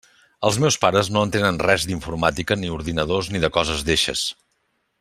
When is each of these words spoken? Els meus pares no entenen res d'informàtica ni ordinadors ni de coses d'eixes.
Els 0.47 0.55
meus 0.61 0.77
pares 0.85 1.09
no 1.17 1.21
entenen 1.27 1.59
res 1.65 1.85
d'informàtica 1.91 2.57
ni 2.61 2.73
ordinadors 2.79 3.29
ni 3.35 3.43
de 3.45 3.53
coses 3.59 3.85
d'eixes. 3.91 4.25